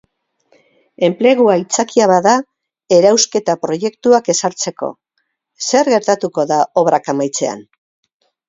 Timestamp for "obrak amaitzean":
6.85-7.67